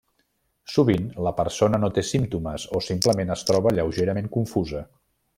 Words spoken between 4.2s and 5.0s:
confusa.